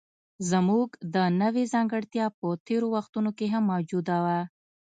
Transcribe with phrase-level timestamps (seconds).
[0.49, 4.39] زموږ د نوعې ځانګړتیا په تېرو وختونو کې هم موجوده وه.